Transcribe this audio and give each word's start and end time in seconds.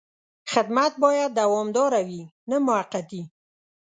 خدمت 0.51 0.91
باید 1.03 1.31
دوامداره 1.39 2.01
وي، 2.07 2.21
نه 2.49 2.57
موقتي. 2.67 3.21